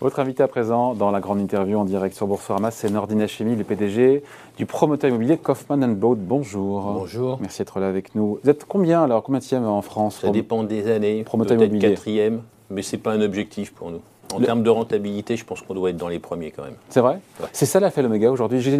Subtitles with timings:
[0.00, 3.56] Votre invité à présent dans la grande interview en direct sur Boursorama, c'est Nordina Chemi,
[3.56, 4.22] le PDG
[4.58, 6.16] du promoteur immobilier Kaufmann Boat.
[6.18, 6.82] Bonjour.
[6.82, 7.38] Bonjour.
[7.40, 8.38] Merci d'être là avec nous.
[8.44, 9.22] Vous êtes combien alors?
[9.22, 11.22] Combien en France Ça dépend des années.
[11.22, 11.88] Promoteur immobilier.
[11.88, 14.02] quatrième, mais ce n'est pas un objectif pour nous.
[14.36, 16.74] En termes de rentabilité, je pense qu'on doit être dans les premiers quand même.
[16.88, 17.18] C'est vrai
[17.52, 18.60] C'est ça l'affaire l'oméga aujourd'hui.
[18.60, 18.70] Je,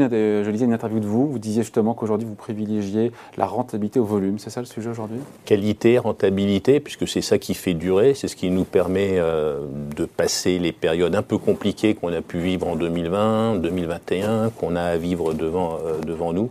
[0.51, 4.39] lisais une interview de vous, vous disiez justement qu'aujourd'hui vous privilégiez la rentabilité au volume.
[4.39, 5.19] C'est ça le sujet aujourd'hui?
[5.45, 9.61] Qualité, rentabilité, puisque c'est ça qui fait durer, c'est ce qui nous permet euh,
[9.97, 14.77] de passer les périodes un peu compliquées qu'on a pu vivre en 2020, 2021, qu'on
[14.77, 16.51] a à vivre devant, euh, devant nous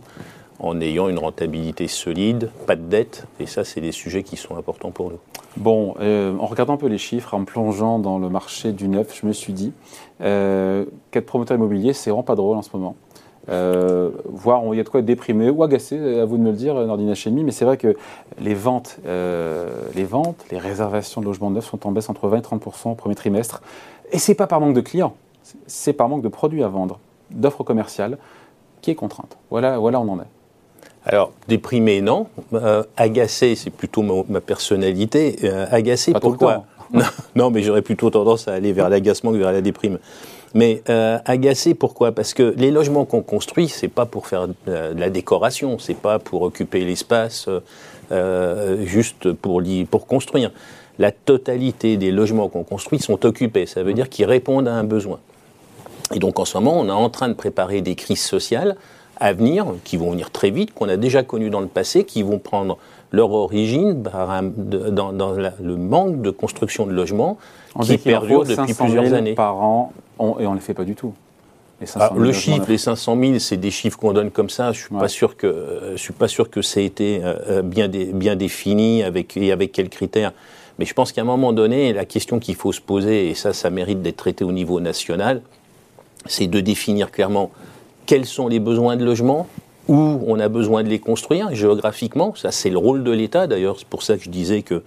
[0.58, 4.56] en ayant une rentabilité solide, pas de dette, et ça, c'est des sujets qui sont
[4.56, 5.18] importants pour nous.
[5.56, 9.18] Bon, euh, en regardant un peu les chiffres, en plongeant dans le marché du neuf,
[9.20, 9.72] je me suis dit,
[10.20, 12.96] euh, qu'être promoteur immobilier, c'est vraiment pas drôle en ce moment.
[13.48, 16.50] Euh, voire il y a de quoi être déprimé ou agacé, à vous de me
[16.50, 17.96] le dire, Nordina Chemi, mais c'est vrai que
[18.40, 22.40] les ventes, les ventes, les réservations de logements neufs sont en baisse entre 20 et
[22.40, 23.62] 30% au premier trimestre.
[24.10, 25.14] Et c'est pas par manque de clients,
[25.66, 26.98] c'est par manque de produits à vendre,
[27.30, 28.18] d'offres commerciales,
[28.80, 29.36] qui est contrainte.
[29.50, 30.35] Voilà, voilà, on en est.
[31.06, 32.26] Alors, déprimé, non.
[32.52, 35.36] Euh, agacé, c'est plutôt ma, personnalité.
[35.44, 36.64] Euh, agacé, pourquoi
[37.34, 39.98] non, mais j'aurais plutôt tendance à aller vers l'agacement que vers la déprime.
[40.54, 42.12] Mais euh, agacé, pourquoi?
[42.12, 44.54] Parce que les logements qu'on construit, c'est pas pour faire de
[44.96, 47.48] la décoration, c'est pas pour occuper l'espace
[48.84, 50.50] juste pour, pour construire.
[50.98, 53.66] La totalité des logements qu'on construit sont occupés.
[53.66, 55.18] Ça veut dire qu'ils répondent à un besoin.
[56.14, 58.76] Et donc en ce moment, on est en train de préparer des crises sociales
[59.18, 62.22] à venir, qui vont venir très vite, qu'on a déjà connues dans le passé, qui
[62.22, 62.78] vont prendre
[63.12, 67.38] leur origine dans, le manque de construction de logements
[67.82, 69.34] qui perdure depuis plusieurs années.
[69.34, 71.14] par an, et on ne les fait pas du tout.
[71.96, 74.72] Ah, le chiffre, les 500 000, c'est des chiffres qu'on donne comme ça.
[74.72, 77.62] Je suis pas sûr que je suis pas sûr que ça ait été euh, euh,
[77.62, 80.32] bien, bien défini avec et avec quels critères.
[80.78, 83.52] Mais je pense qu'à un moment donné, la question qu'il faut se poser, et ça,
[83.52, 85.42] ça mérite d'être traité au niveau national,
[86.24, 87.50] c'est de définir clairement
[88.06, 89.46] quels sont les besoins de logement,
[89.88, 92.34] où on a besoin de les construire géographiquement.
[92.34, 93.46] Ça, c'est le rôle de l'État.
[93.46, 94.82] D'ailleurs, c'est pour ça que je disais que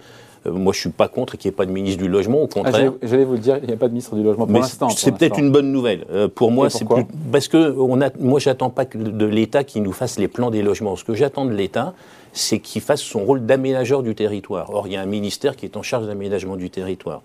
[0.46, 2.42] euh, moi, je ne suis pas contre qu'il n'y ait pas de ministre du logement,
[2.42, 2.92] au ah, contraire.
[3.02, 4.88] J'allais vous le dire, il n'y a pas de ministre du logement pour l'instant.
[4.88, 6.06] C'est peut-être une bonne nouvelle.
[6.10, 7.04] Euh, pour moi, c'est plus...
[7.30, 8.10] parce que on a...
[8.18, 10.96] moi, j'attends pas de l'État qui nous fasse les plans des logements.
[10.96, 11.94] Ce que j'attends de l'État,
[12.32, 14.70] c'est qu'il fasse son rôle d'aménageur du territoire.
[14.72, 17.22] Or, il y a un ministère qui est en charge de l'aménagement du territoire.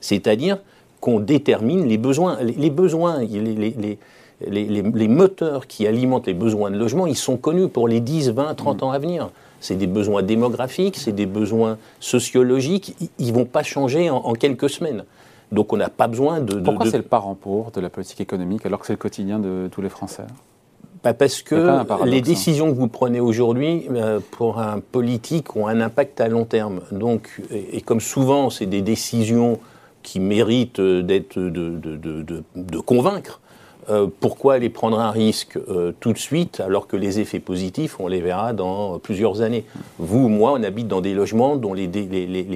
[0.00, 0.58] C'est-à-dire
[1.00, 2.38] qu'on détermine les besoins.
[2.40, 3.98] Les, besoins, les, les,
[4.40, 8.54] les, moteurs qui alimentent les besoins de logement, ils sont connus pour les 10, 20,
[8.54, 9.30] 30 ans à venir.
[9.60, 14.68] C'est des besoins démographiques, c'est des besoins sociologiques, ils ne vont pas changer en, quelques
[14.68, 15.04] semaines.
[15.52, 16.60] Donc on n'a pas besoin de...
[16.60, 19.68] Pourquoi c'est le parent pauvre de la politique économique alors que c'est le quotidien de
[19.70, 20.24] tous les Français?
[21.04, 21.54] Bah, parce que
[22.06, 22.22] les hein.
[22.22, 26.80] décisions que vous prenez aujourd'hui euh, pour un politique ont un impact à long terme.
[26.92, 29.60] Donc, et, comme souvent, c'est des décisions
[30.02, 31.78] qui méritent d'être de,
[32.56, 33.40] de, convaincre.
[33.90, 38.00] Euh, pourquoi aller prendre un risque euh, tout de suite alors que les effets positifs,
[38.00, 39.64] on les verra dans plusieurs années?
[39.98, 41.88] Vous, moi, on habite dans des logements dont les,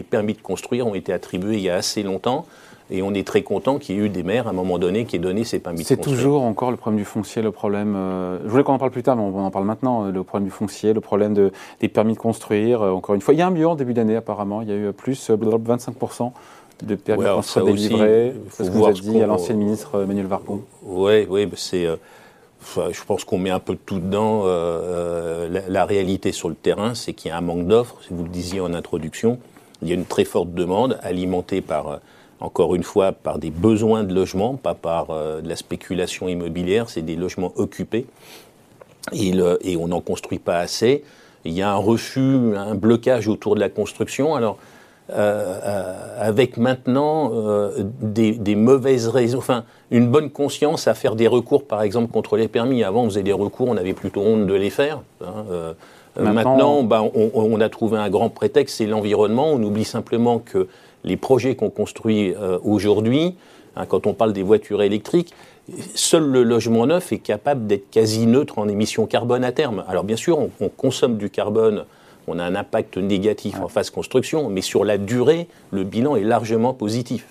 [0.08, 2.46] permis de construire ont été attribués il y a assez longtemps.
[2.90, 5.04] Et on est très content qu'il y ait eu des maires à un moment donné
[5.04, 6.04] qui aient donné ces permis de construire.
[6.06, 7.94] C'est toujours encore le problème du foncier, le problème.
[7.94, 10.04] Euh, je voulais qu'on en parle plus tard, mais on en parle maintenant.
[10.04, 11.50] Le problème du foncier, le problème
[11.80, 12.80] des permis de construire.
[12.80, 14.62] encore une fois, il y a un mieux en début d'année apparemment.
[14.62, 15.96] Il y a eu plus 25
[16.82, 20.26] de permis ouais, de délivrés, c'est ce que vous avez dit à l'ancien ministre Emmanuel
[20.26, 20.62] Varpon.
[20.82, 21.86] Oui, oui, c'est.
[21.86, 21.96] Euh,
[22.76, 24.42] je pense qu'on met un peu tout dedans.
[24.44, 27.96] Euh, euh, la, réalité sur le terrain, c'est qu'il y a un manque d'offres.
[28.06, 29.38] Si vous le disiez en introduction,
[29.82, 32.00] il y a une très forte demande alimentée par,
[32.40, 36.90] encore une fois, par des besoins de logement, pas par de la spéculation immobilière.
[36.90, 38.06] C'est des logements occupés
[39.12, 41.04] et, et on n'en construit pas assez.
[41.44, 44.34] Il y a un refus, un blocage autour de la construction.
[44.34, 44.58] Alors
[45.10, 51.26] euh, euh, avec maintenant euh, des, mauvaises raisons, enfin une bonne conscience à faire des
[51.26, 52.84] recours, par exemple, contre les permis.
[52.84, 55.00] Avant, on faisait des recours, on avait plutôt honte de les faire.
[55.24, 55.74] Hein,
[56.20, 59.50] maintenant, bah, on, a trouvé un grand prétexte, c'est l'environnement.
[59.50, 60.68] On oublie simplement que
[61.04, 63.34] les projets qu'on construit aujourd'hui,
[63.76, 65.32] hein, quand on parle des voitures électriques,
[65.94, 69.84] seul le logement neuf est capable d'être quasi neutre en émissions carbone à terme.
[69.88, 71.86] Alors bien sûr, on consomme du carbone
[72.28, 76.24] on a un impact négatif en phase construction, mais sur la durée, le bilan est
[76.24, 77.26] largement positif.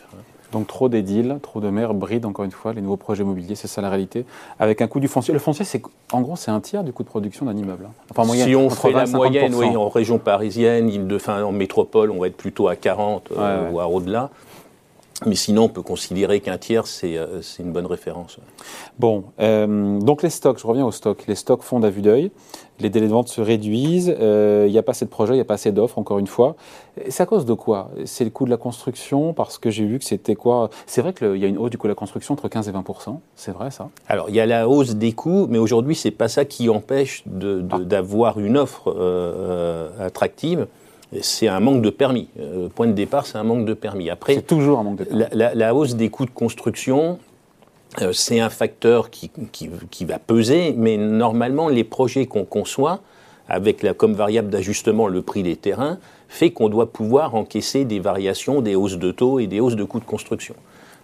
[0.52, 3.68] Donc trop d'édiles, trop de mers brident encore une fois les nouveaux projets immobiliers, c'est
[3.68, 4.26] ça la réalité.
[4.60, 5.34] Avec un coût du foncier.
[5.34, 5.82] Le foncier, c'est
[6.14, 7.86] en gros, c'est un tiers du coût de production d'un immeuble.
[7.88, 7.92] Hein.
[8.12, 11.52] Enfin, moyenne, si on fait la moyenne, oui, en région parisienne, île de, fin, en
[11.52, 14.30] métropole, on va être plutôt à 40, euh, voire au-delà.
[15.26, 18.38] Mais sinon, on peut considérer qu'un tiers, c'est euh, une bonne référence.
[19.00, 21.26] Bon, euh, donc les stocks, je reviens aux stocks.
[21.28, 22.32] Les stocks fondent à vue d'œil.
[22.80, 25.38] les délais de vente se réduisent, euh, il n'y a pas assez de projets, il
[25.38, 26.56] n'y a pas assez d'offres, encore une fois.
[27.10, 27.90] C'est à cause de quoi?
[28.06, 30.70] C'est le coût de la construction, parce que j'ai vu que c'était quoi?
[30.86, 32.72] C'est vrai qu'il y a une hausse du coût de la construction entre 15 et
[32.72, 33.90] 20% c'est vrai ça?
[34.08, 36.70] Alors, il y a la hausse des coûts, mais aujourd'hui, ce n'est pas ça qui
[36.70, 37.80] empêche ah.
[37.80, 40.68] d'avoir une offre euh, attractive
[41.22, 42.28] c'est un manque de permis.
[42.40, 44.10] Euh, point de départ, c'est un manque de permis.
[44.10, 45.34] Après, c'est toujours un manque de permis.
[45.34, 47.20] La, hausse des coûts de construction,
[48.02, 49.32] euh, c'est un facteur qui,
[50.02, 53.02] va peser, mais normalement, les projets qu'on conçoit,
[53.48, 58.00] avec la, comme variable d'ajustement le prix des terrains, fait qu'on doit pouvoir encaisser des
[58.00, 60.56] variations, des hausses de taux et des hausses de coûts de construction.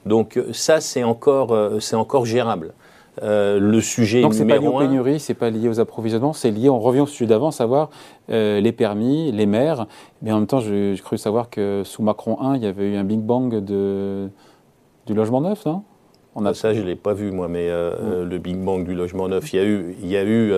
[0.06, 2.74] Donc euh, ça, c'est encore, c'est encore gérable.
[3.21, 6.50] Euh, le sujet Donc c'est pas lié aux pénuries, c'est pas lié aux approvisionnements, c'est
[6.50, 7.89] lié, on revient au sujet d'avant, savoir
[8.31, 9.86] euh, les permis, les maires.
[10.21, 12.95] Mais en même temps, j'ai cru savoir que sous Macron 1, il y avait eu
[12.95, 14.30] un big bang de,
[15.06, 15.83] du logement neuf, non?
[16.36, 16.50] On a...
[16.50, 19.27] Ah, ça, je ne l'ai pas vu, moi, mais euh, le big bang du logement
[19.27, 20.54] neuf, il y a eu, il y a eu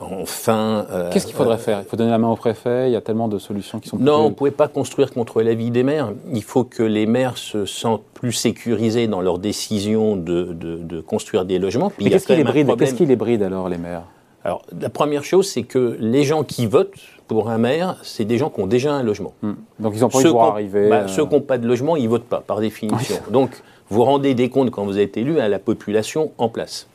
[0.00, 0.86] Enfin.
[0.90, 1.80] Euh, Qu'est-ce qu'il faudrait faire?
[1.80, 3.98] Il faut donner la main au préfet, il y a tellement de solutions qui sont
[3.98, 6.12] Non, on ne pouvait pas construire contre l'avis des maires.
[6.32, 11.44] Il faut que les maires se sentent plus sécurisés dans leur décision de, de, construire
[11.44, 11.92] des logements.
[12.00, 14.04] Mais qu'est-ce qui, les bride, qu'est-ce qui les bride alors, les maires?
[14.42, 16.94] Alors, la première chose, c'est que les gens qui votent
[17.28, 19.34] pour un maire, c'est des gens qui ont déjà un logement.
[19.42, 19.52] Hmm.
[19.78, 20.88] Donc ils n'ont pas voir arriver.
[20.88, 23.16] Bah, euh, ceux qui n'ont pas de logement, ils ne votent pas, par définition.
[23.30, 26.86] Donc, vous rendez des comptes quand vous êtes élu à la population en place.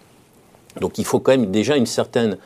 [0.82, 2.38] Donc il faut quand même déjà une certaine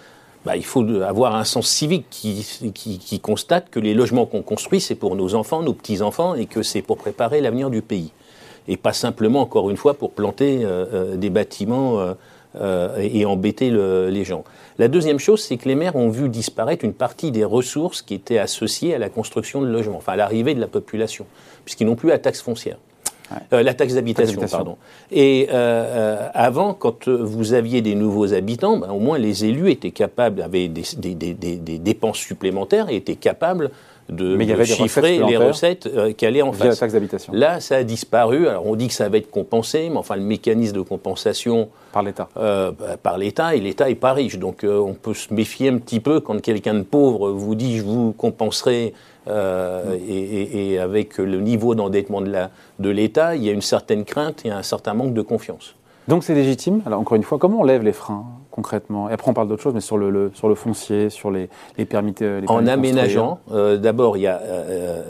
[0.45, 4.95] bah, il faut avoir un sens civique qui, constate que les logements qu'on construit, c'est
[4.95, 8.12] pour nos enfants, nos petits-enfants, et que c'est pour préparer l'avenir du pays.
[8.68, 12.00] Et pas simplement, encore une fois, pour planter euh, euh, des bâtiments
[12.56, 14.44] euh, et embêter les gens.
[14.77, 18.13] La deuxième chose, c'est que les maires ont vu disparaître une partie des ressources qui
[18.13, 21.25] étaient associées à la construction de logements, enfin à l'arrivée de la population,
[21.65, 22.77] puisqu'ils n'ont plus la taxe foncière.
[23.53, 24.77] Euh, la taxe d'habitation, pardon.
[25.11, 29.71] Et euh, euh, avant, quand vous aviez des nouveaux habitants, ben, au moins les élus
[29.71, 33.71] étaient capables, avaient des, dépenses supplémentaires et étaient capables
[34.09, 35.87] de, chiffrer les recettes
[36.17, 36.67] qui allaient en face.
[36.67, 37.31] La taxe d'habitation.
[37.31, 38.47] Là, ça a disparu.
[38.47, 42.01] Alors, on dit que ça va être compensé, mais enfin, le mécanisme de compensation par
[42.01, 42.27] l'État.
[42.35, 42.73] Bah,
[43.03, 44.39] par l'État, et l'État est pas riche.
[44.39, 47.83] Donc, on peut se méfier un petit peu quand quelqu'un de pauvre vous dit je
[47.83, 48.93] vous compenserai
[49.29, 54.49] euh, et, avec le niveau d'endettement de l'État, il y a une certaine crainte et
[54.49, 55.75] un certain manque de confiance.
[56.07, 56.81] Donc c'est légitime.
[56.87, 59.09] Alors encore une fois, comment on lève les freins concrètement?
[59.09, 61.85] Et après on parle d'autre chose, mais sur le, sur le foncier, sur les, les
[61.85, 62.15] permis.
[62.19, 65.03] Les en aménageant, euh, d'abord il y a euh,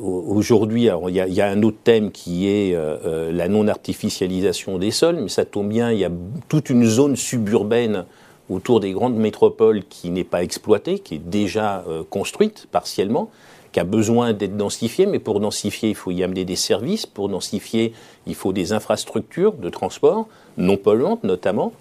[0.00, 5.28] aujourd'hui il, il, y a un autre thème qui est la non-artificialisation des sols, mais
[5.28, 6.10] ça tombe bien, il y a
[6.48, 8.04] toute une zone suburbaine
[8.50, 13.30] autour des grandes métropoles qui n'est pas exploitée, qui est déjà construite partiellement
[13.72, 17.28] qui a besoin d'être densifié, mais pour densifier, il faut y amener des services, pour
[17.28, 17.94] densifier,
[18.26, 20.28] il faut des infrastructures de transport,
[20.58, 21.72] non polluantes notamment.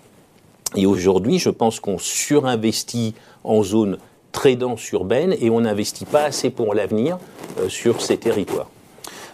[0.75, 3.97] Et aujourd'hui, je pense qu'on surinvestit en zone
[4.31, 7.17] très dense urbaine et on n'investit pas assez pour l'avenir
[7.59, 8.69] euh, sur ces territoires.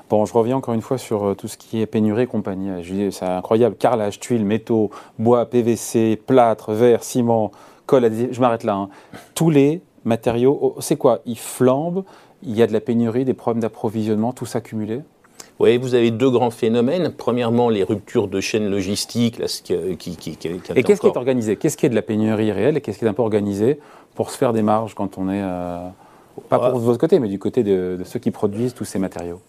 [0.09, 2.69] Bon, je reviens encore une fois sur euh, tout ce qui est pénurie et compagnie.
[3.11, 3.75] C'est incroyable.
[3.75, 4.89] Carrelage, tuiles, métaux,
[5.19, 7.51] bois, PVC, plâtre, verre, ciment,
[7.85, 8.75] colle, je m'arrête là.
[8.75, 8.89] Hein.
[9.35, 11.19] Tous les matériaux, oh, c'est quoi?
[11.25, 12.03] Ils flambent
[12.43, 15.01] il y a de la pénurie, des problèmes d'approvisionnement, tout s'accumuler
[15.59, 17.11] oui, vous avez deux grands phénomènes.
[17.17, 19.39] Premièrement, les ruptures de chaînes logistiques.
[19.39, 21.55] Là, qui, qui, qui, et qu'est-ce qui est organisé?
[21.55, 23.79] Qu'est-ce qui est de la pénurie réelle et qu'est-ce qui est un peu organisé
[24.13, 25.79] pour se faire des marges quand on est, euh,
[26.49, 29.41] pas pour votre côté, mais du côté de, ceux qui produisent tous ces matériaux?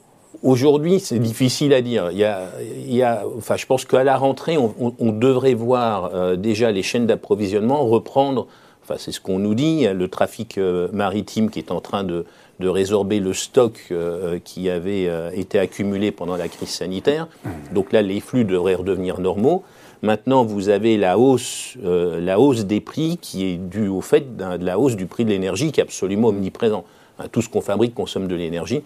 [0.43, 2.11] Aujourd'hui, c'est difficile à dire.
[2.11, 6.11] Il y a, il y a, enfin, je pense qu'à la rentrée, on, devrait voir
[6.15, 8.47] euh, déjà les chaînes d'approvisionnement reprendre.
[8.83, 9.87] Enfin, c'est ce qu'on nous dit.
[9.87, 12.25] Le trafic euh, maritime qui est en train de,
[12.61, 17.29] de résorber le stock euh, qui avait euh, été accumulé pendant la crise sanitaire.
[17.73, 19.62] Donc là, les flux devraient redevenir normaux.
[20.03, 24.37] Maintenant, vous avez la hausse, euh, la hausse des prix qui est due au fait
[24.37, 26.85] de la hausse du prix de l'énergie qui est absolument omniprésent.
[27.19, 28.83] Hein, tout ce qu'on fabrique consomme de l'énergie,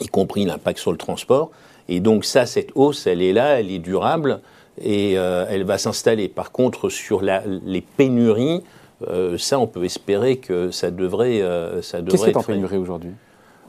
[0.00, 1.50] y compris l'impact sur le transport.
[1.88, 4.40] Et donc ça, cette hausse, elle est là, elle est durable
[4.82, 6.28] et elle va s'installer.
[6.28, 8.62] Par contre, sur la, les pénuries,
[9.02, 12.42] euh, ça, on peut espérer que ça devrait, euh, ça devrait Qu'est-ce qui est en
[12.42, 13.10] pénurie aujourd'hui?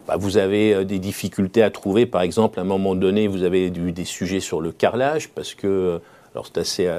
[0.08, 2.06] bah, vous avez euh, des difficultés à trouver.
[2.06, 5.54] Par exemple, à un moment donné, vous avez eu des sujets sur le carrelage, parce
[5.54, 6.00] que,
[6.34, 6.90] alors c'est assez,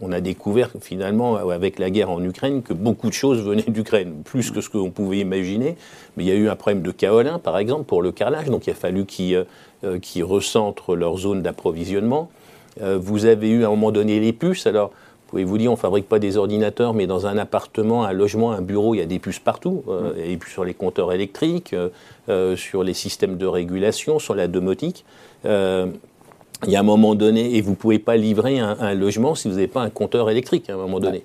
[0.00, 4.22] on a découvert finalement, avec la guerre en Ukraine, que beaucoup de choses venaient d'Ukraine,
[4.24, 5.76] plus que ce qu'on pouvait imaginer.
[6.16, 8.66] Mais il y a eu un problème de kaolin, par exemple, pour le carrelage, donc
[8.66, 9.44] il a fallu qu'ils
[10.24, 12.30] recentrent leur zone d'approvisionnement.
[12.80, 14.66] vous avez eu à un moment donné les puces.
[14.66, 14.92] Alors,
[15.28, 18.52] pouvez vous dire, on ne fabrique pas des ordinateurs, mais dans un appartement, un logement,
[18.52, 19.84] un bureau, il y a des puces partout.
[19.88, 20.30] Euh, mm.
[20.30, 21.90] et puis sur les compteurs électriques, euh,
[22.28, 25.04] euh, sur les systèmes de régulation, sur la domotique.
[25.44, 29.48] il y a un moment donné, et vous ne pouvez pas livrer un, logement si
[29.48, 31.22] vous n'avez pas un compteur électrique à un moment donné.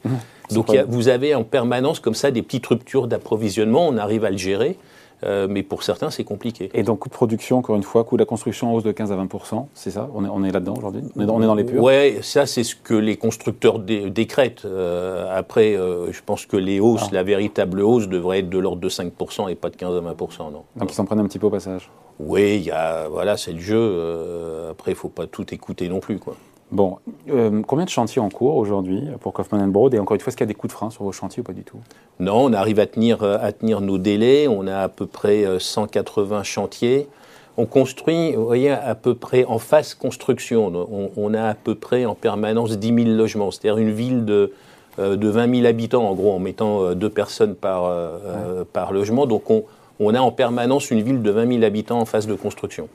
[0.51, 4.29] Donc pas- vous avez en permanence comme ça des petites ruptures d'approvisionnement, on arrive à
[4.29, 4.77] le gérer,
[5.23, 6.69] euh, mais pour certains c'est compliqué.
[6.73, 8.91] Et donc, coût de production, encore une fois, coût de la construction en hausse de
[8.91, 10.09] 15 à 20% c'est ça?
[10.13, 11.01] On est, on est là-dedans aujourd'hui?
[11.15, 11.81] On, est dans- on est dans les purs?
[11.81, 14.65] Ouais, ça c'est ce que les constructeurs dé- décrètent.
[14.65, 17.13] Euh, après, euh, je pense que les hausses, Ah.
[17.13, 20.51] la véritable hausse devrait être de l'ordre de 5% et pas de 15 à 20%,
[20.51, 20.63] non?
[20.75, 21.89] Donc, ils s'en prennent un petit peu au passage?
[22.19, 23.75] Oui, il y a, voilà, c'est le jeu.
[23.77, 26.35] euh, après, il faut pas tout écouter non plus, quoi.
[26.73, 26.97] Bon,
[27.29, 29.93] euh, combien de chantiers en cours aujourd'hui pour Kaufmann Broad?
[29.93, 31.41] Et encore une fois, est-ce qu'il y a des coups de frein sur vos chantiers
[31.41, 31.77] ou pas du tout?
[32.19, 34.47] Non, on arrive à tenir, euh, à tenir nos délais.
[34.47, 37.07] On a à peu près euh, 180 chantiers.
[37.57, 40.73] On construit, vous voyez, à peu près en phase construction.
[40.91, 43.51] On, on a à peu près en permanence 10 000 logements.
[43.51, 44.51] C'est-à-dire une ville de,
[44.97, 48.63] euh, de 20 000 habitants, en gros, en mettant euh, deux personnes par, euh, euh,
[48.73, 49.27] par logement.
[49.27, 49.63] Donc on,
[49.99, 52.89] on a en permanence une ville de 20 000 habitants en phase de construction.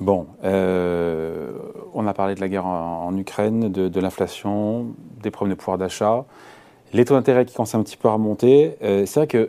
[0.00, 1.50] Bon, euh,
[1.94, 4.86] on a parlé de la guerre en, en Ukraine, de, de l'inflation,
[5.22, 6.24] des problèmes de pouvoir d'achat,
[6.92, 8.76] les taux d'intérêt qui commencent un petit peu à remonter.
[8.82, 9.48] Euh, c'est vrai que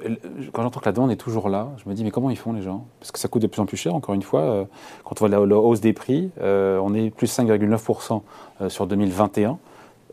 [0.53, 2.53] quand j'entends que la demande est toujours là, je me dis mais comment ils font
[2.53, 2.85] les gens?
[2.99, 4.41] Parce que ça coûte de plus en plus cher, encore une fois.
[4.41, 4.65] euh,
[5.03, 8.21] quand on voit la, la hausse des prix, euh, on est plus 5,9%
[8.61, 9.57] euh, sur 2021.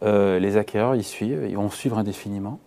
[0.04, 2.58] Euh, les acquéreurs, ils suivent, ils vont suivre indéfiniment.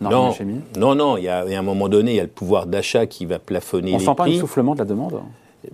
[0.00, 0.32] Non,
[0.76, 2.28] non, non, il y, a, il y a un moment donné, il y a le
[2.28, 4.36] pouvoir d'achat qui va plafonner On les sent pas un prix.
[4.36, 5.20] essoufflement de la demande?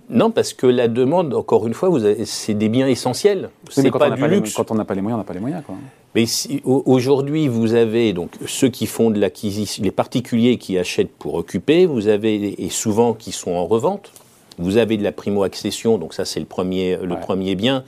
[0.09, 1.89] Non, parce que la demande, encore une fois,
[2.25, 3.49] c'est des biens essentiels.
[3.65, 4.53] Oui, C'est mais quand pas on du pas les- luxe.
[4.53, 5.63] quand on n'a pas les moyens, on n'a pas les moyens.
[5.65, 5.75] Quoi.
[6.15, 11.11] Mais si- aujourd'hui, vous avez donc ceux qui font de l'acquisition, les particuliers qui achètent
[11.11, 14.11] pour occuper, vous avez et souvent qui sont en revente.
[14.57, 17.19] Vous avez de la primo-accession, donc ça c'est le premier, le Ouais.
[17.19, 17.83] premier bien.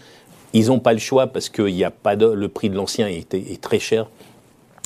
[0.53, 3.07] Ils n'ont pas le choix parce que y a pas de, le prix de l'ancien
[3.07, 4.07] est, est très cher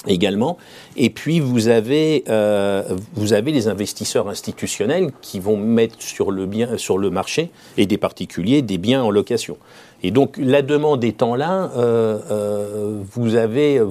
[0.08, 0.58] également.
[0.98, 6.46] Et puis vous avez, euh, vous avez les investisseurs institutionnels qui vont mettre sur le,
[6.46, 9.58] bien, sur le marché et des particuliers des biens en location.
[10.04, 13.82] Et donc la demande étant là, euh, euh, vous avez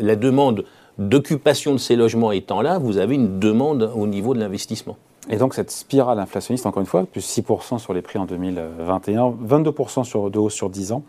[0.00, 0.64] la demande
[0.98, 4.96] d'occupation de ces logements étant là, vous avez une demande au niveau de l'investissement.
[5.28, 9.34] Et donc cette spirale inflationniste, encore une fois, plus 6% sur les prix en 2021,
[9.46, 11.04] 22% sur, de hausse sur 10 ans,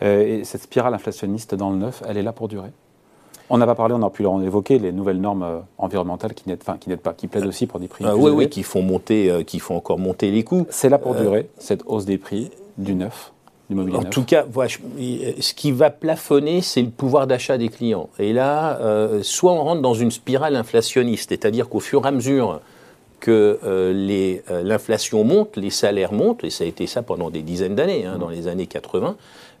[0.00, 2.70] et cette spirale inflationniste dans le neuf, elle est là pour durer?
[3.50, 6.48] On n'a pas parlé, on a pu en évoquer les nouvelles normes euh, environnementales qui
[6.48, 8.04] n'aident, enfin, qui n'aident pas, qui plaident aussi pour des prix.
[8.04, 8.30] Plus oui, élevés.
[8.36, 10.66] oui, qui font monter, euh, qui font encore monter les coûts.
[10.70, 13.32] C'est là pour durer cette hausse des prix du neuf,
[13.70, 14.10] du mobilier En neuf.
[14.10, 14.78] tout cas, voilà, je-
[15.40, 18.08] ce qui va plafonner, c'est le pouvoir d'achat des clients.
[18.18, 22.10] Et là, euh, soit on rentre dans une spirale inflationniste, c'est-à-dire qu'au fur et à
[22.10, 22.60] mesure
[23.20, 27.42] que euh, euh, l'inflation monte, les salaires montent, et ça a été ça pendant des
[27.42, 29.16] dizaines d'années, hein, dans les années 80,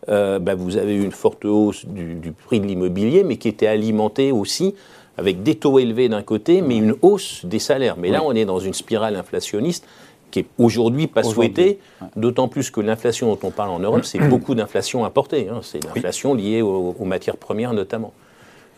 [0.08, 3.48] euh, bah, vous avez eu une forte hausse du, du prix de l'immobilier, mais qui
[3.48, 4.74] était alimentée aussi
[5.18, 7.96] avec des taux élevés d'un côté, mais une hausse des salaires.
[7.96, 9.86] Mais là, on est dans une spirale inflationniste
[10.30, 12.08] qui est aujourd'hui pas souhaitée, ouais.
[12.16, 15.48] d'autant plus que l'inflation dont on parle en Europe, c'est beaucoup d'inflation importée.
[15.48, 15.60] hein.
[15.62, 18.12] C'est l'inflation liée aux, aux matières premières notamment.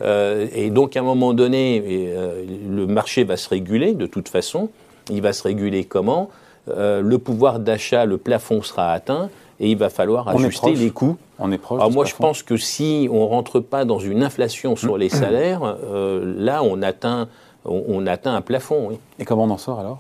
[0.02, 4.06] Euh, et donc, à un moment donné, et, euh, le marché va se réguler de
[4.06, 4.70] toute façon.
[5.10, 6.30] Il va se réguler comment?
[6.68, 10.90] Euh, Le pouvoir d'achat, le plafond sera atteint et il va falloir On ajuster les
[10.90, 11.16] coûts.
[11.38, 11.80] On est proche.
[11.80, 15.76] Alors moi, je pense que si on rentre pas dans une inflation sur les salaires,
[16.22, 17.28] là, on atteint,
[17.64, 18.88] on, on atteint un plafond.
[18.90, 18.98] oui.
[19.18, 19.98] Et comment on en sort alors?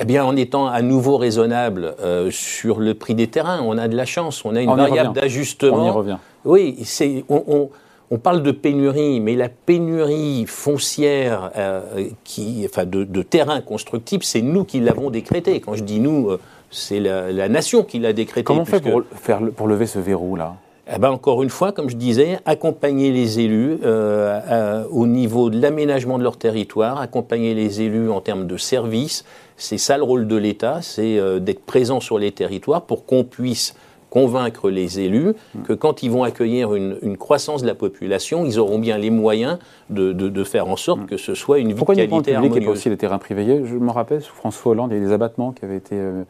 [0.00, 3.86] Eh bien, en étant à nouveau raisonnable euh, sur le prix des terrains, on a
[3.86, 5.76] de la chance, on a une On variable d'ajustement.
[5.84, 6.16] On y revient.
[6.44, 7.70] Oui, c'est, on, on-
[8.10, 11.80] on parle de pénurie, mais la pénurie foncière euh,
[12.24, 15.60] qui, enfin de, de terrains constructibles, c'est nous qui l'avons décrété.
[15.60, 16.38] Quand je dis nous, euh,
[16.70, 18.44] c'est la, la nation qui l'a décrété.
[18.44, 20.54] Comment on fait puisque- pour, faire, pour lever ce verrou là?
[20.94, 25.58] Eh ben, encore une fois, comme je disais, accompagner les élus euh, au niveau de
[25.58, 29.24] l'aménagement de leur territoire, accompagner les élus en termes de services.
[29.56, 33.74] C'est ça le rôle de l'État, c'est d'être présent sur les territoires pour qu'on puisse
[34.18, 38.60] convaincre les élus que quand ils vont accueillir une, une croissance de la population, ils
[38.60, 39.58] auront bien les moyens
[39.90, 42.56] de, de- de faire en sorte que ce soit une vie Pourquoi de qualité public
[42.62, 45.02] et pas aussi les terrains privés Je me rappelle, sous François Hollande, il y a
[45.02, 46.22] eu des abattements qui avaient été euh,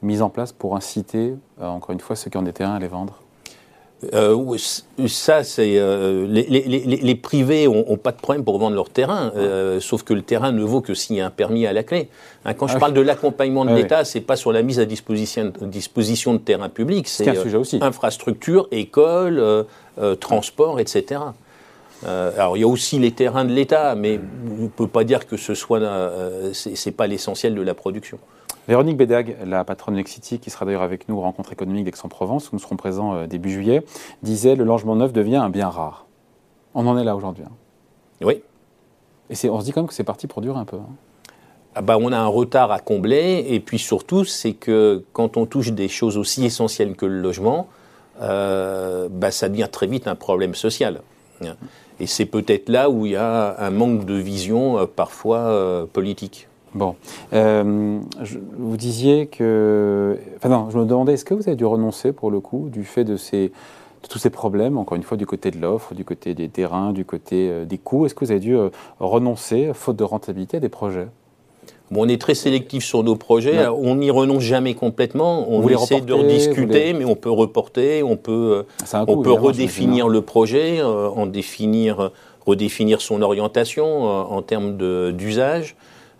[0.00, 2.78] mis en place pour inciter, euh, encore une fois, ceux qui ont des terrains à
[2.78, 3.20] les vendre.
[4.12, 4.62] Euh, oui,
[5.08, 8.76] ça, c'est euh, les, les- les- les privés ont, ont pas de problème pour vendre
[8.76, 11.66] leur terrain, euh, sauf que le terrain ne vaut que s'il y a un permis
[11.66, 12.08] à la clé.
[12.44, 12.98] Hein, quand je Ah parle oui.
[12.98, 13.82] de l'accompagnement de Ah oui.
[13.82, 17.24] l'État, c'est pas sur la mise à disposition, disposition de terrain public, C'est
[17.82, 19.64] infrastructure, école,
[20.20, 21.20] transport, etc.
[22.06, 24.20] Alors il y a aussi les terrains de l'État, mais
[24.60, 25.80] on ne peut pas dire que ce soit,
[26.52, 28.18] c'est pas l'essentiel de la production.
[28.68, 32.50] Véronique Bédag, la patronne de Nexity, qui sera d'ailleurs avec nous aux rencontres économiques d'Aix-en-Provence,
[32.50, 33.84] où nous serons présents euh, début juillet,
[34.22, 36.06] disait le logement neuf devient un bien rare.
[36.74, 37.44] On en est là aujourd'hui.
[37.46, 37.52] hein.
[38.22, 38.42] Oui.
[39.30, 40.76] Et on se dit quand même que c'est parti pour durer un peu.
[40.76, 40.88] hein.
[41.76, 45.46] Ah bah, on a un retard à combler, et puis surtout, c'est que quand on
[45.46, 47.68] touche des choses aussi essentielles que le logement,
[48.20, 51.02] euh, bah, ça devient très vite un problème social.
[52.00, 56.48] Et c'est peut-être là où il y a un manque de vision parfois politique.
[56.76, 56.94] Bon,
[57.32, 62.30] vous disiez que, enfin non, je me demandais, est-ce que vous avez dû renoncer pour
[62.30, 63.50] le coup du fait de ces
[64.08, 67.04] tous ces problèmes, encore une fois, du côté de l'offre, du côté des terrains, du
[67.04, 68.06] côté euh, des coûts?
[68.06, 71.08] Est-ce que vous avez dû euh, renoncer, faute de rentabilité, à des projets?
[71.94, 73.68] On est très sélectif sur nos projets.
[73.68, 75.46] on n'y renonce jamais complètement.
[75.48, 80.20] On essaie de rediscuter, mais on peut reporter, on peut, euh, on peut redéfinir le
[80.20, 82.10] projet, en définir,
[82.44, 84.76] redéfinir son orientation en termes
[85.12, 85.76] d'usage.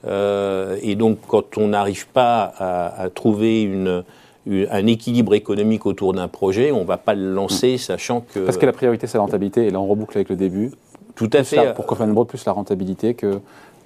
[0.07, 4.05] Et donc, quand on n'arrive pas à trouver une,
[4.49, 7.79] un équilibre économique autour d'un projet, on ne va pas le lancer mm.
[7.79, 8.41] sachant que...
[8.41, 10.73] Parce que la priorité, c'est la rentabilité, et là on reboucle avec le début.
[11.15, 11.75] Tout à fait.
[11.75, 13.41] pour Coffin plus la rentabilité que,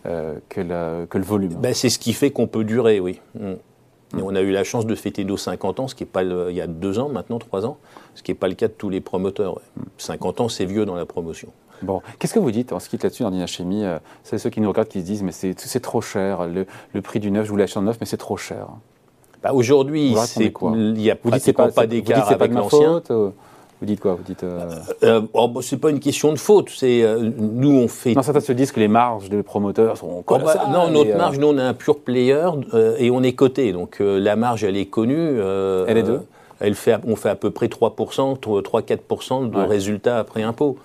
[0.07, 1.55] euh, que, le volume.
[1.55, 3.21] Ben, c'est ce qui fait qu'on peut durer, oui.
[3.39, 3.53] Mm.
[4.19, 6.23] Et on a eu la chance de fêter nos 50 ans, ce qui n'est pas
[6.23, 7.79] il y a deux ans maintenant, trois ans,
[8.15, 9.61] ce qui n'est pas le cas de tous les promoteurs.
[9.99, 11.49] 50 ans, c'est vieux dans la promotion.
[11.83, 13.85] Bon, qu'est-ce que vous dites On se quitte là-dessus dans Dynachimie.
[13.85, 17.03] Euh, c'est ceux qui nous regardent qui se disent mais c'est trop cher, le, le,
[17.03, 18.67] prix du neuf, je voulais acheter en neuf, mais c'est trop cher.
[19.43, 23.03] Bah, Aujourd'hui, il n'y a pratiquement pas, pas d'écart avec l'ancien.
[23.81, 24.45] Vous dites quoi Vous dites.
[24.45, 24.69] Euh...
[25.03, 26.69] Euh, oh, bah, c'est pas une question de faute.
[26.71, 28.15] C'est euh, nous on fait.
[28.15, 30.23] Non, certains se disent que les marges des promoteurs sont.
[30.27, 32.51] Oh, bah, non, notre euh, marge, nous on est un pur player
[32.99, 33.73] et on est coté.
[33.73, 35.39] Donc la marge, elle est connue.
[35.89, 36.21] elle est de.
[36.63, 40.77] Elle fait, on fait à peu près 3%, 3-4% de résultats après impôt.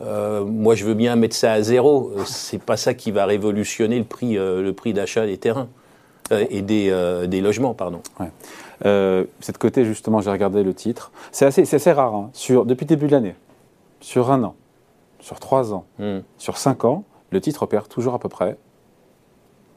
[0.00, 2.10] moi, je veux bien mettre ça à zéro.
[2.24, 5.68] C'est pas ça qui va révolutionner le prix, le prix d'achat des terrains.
[6.32, 8.00] Euh, et des, euh, des, logements, pardon.
[8.18, 8.30] Ouais.
[8.86, 11.10] Euh, cette côté, justement, j'ai regardé le titre.
[11.32, 12.14] C'est assez, assez, rare.
[12.14, 12.30] Hein.
[12.32, 13.34] Sur, depuis le début de l'année,
[14.00, 14.54] sur un an,
[15.18, 16.20] sur trois ans, hmm.
[16.38, 18.56] sur cinq ans, le titre perd toujours à peu près.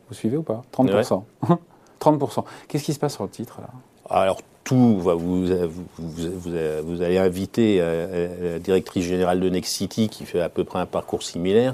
[0.10, 0.62] Vous suivez ou pas?
[0.74, 1.24] 30%.
[2.00, 2.44] 30%.
[2.68, 3.70] Qu'est-ce qui se passe sur le titre là?
[4.10, 6.40] Alors, tout, va vous, vous,
[6.84, 10.86] vous, allez inviter la directrice générale de Next City qui fait à peu près un
[10.86, 11.74] parcours similaire.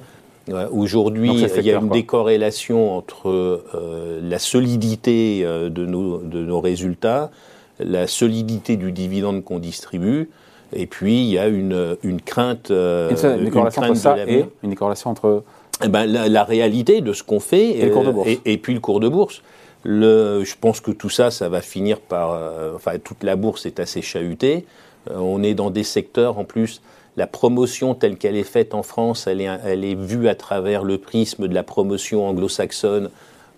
[0.72, 6.60] Aujourd'hui, il y a une décorrélation entre euh, la solidité euh, de, nos, de nos
[6.60, 7.32] résultats,
[7.80, 10.30] la solidité du dividende qu'on distribue,
[10.73, 14.76] et puis il y a une, une crainte, euh, une, corrélation entre ça et une
[14.76, 15.43] corrélation entre
[15.84, 19.41] eh ben, la, réalité de ce qu'on fait et, et, puis le cours de bourse.
[19.84, 22.38] Le, je pense que tout ça, ça va finir par.
[22.76, 24.65] enfin, toute la bourse est assez chahutée.
[25.10, 26.82] on est dans des secteurs en plus
[27.19, 31.49] la promotion telle qu'elle est faite en France, elle est, vue à travers le prisme
[31.49, 33.10] de la promotion anglo-saxonne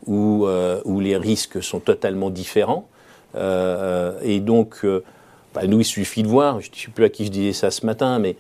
[0.07, 2.87] où, euh, les risques sont totalement différents.
[3.35, 5.03] Euh, et donc, euh,
[5.53, 7.69] bah, nous, il suffit de voir, je ne sais plus à qui je disais ça
[7.69, 8.35] ce matin, mais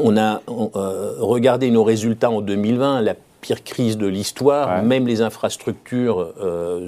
[0.00, 6.32] on a regardé nos résultats en 2020, la pire crise de l'histoire, même les infrastructures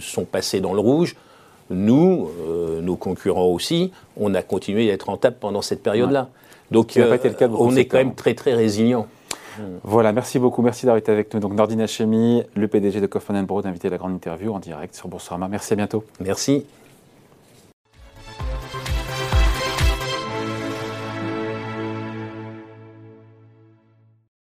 [0.00, 1.14] sont passées dans le rouge.
[1.70, 2.28] Nous,
[2.82, 6.28] nos concurrents aussi, on a continué d'être rentable pendant cette période-là.
[6.70, 7.16] Donc euh,
[7.58, 9.06] on est quand même très très résilient.
[9.82, 10.62] Voilà, merci beaucoup.
[10.62, 11.40] Merci d'avoir été avec nous.
[11.40, 14.94] Donc Nordine Hachemi, le PDG de Kaufmann Broad, invité à la grande interview en direct
[14.94, 15.48] sur Boursorama.
[15.48, 16.04] Merci, à bientôt.
[16.20, 16.64] Merci.